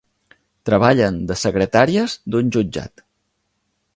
Treballen 0.69 1.19
de 1.31 1.37
secretàries 1.41 2.17
d'un 2.37 2.51
jutjat. 2.57 3.07